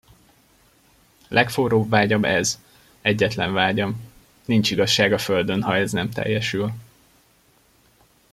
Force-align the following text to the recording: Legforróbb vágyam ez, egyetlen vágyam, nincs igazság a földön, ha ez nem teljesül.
Legforróbb 1.27 1.89
vágyam 1.89 2.25
ez, 2.25 2.59
egyetlen 3.01 3.53
vágyam, 3.53 4.13
nincs 4.45 4.71
igazság 4.71 5.13
a 5.13 5.17
földön, 5.17 5.61
ha 5.61 5.75
ez 5.75 5.91
nem 5.91 6.09
teljesül. 6.09 6.71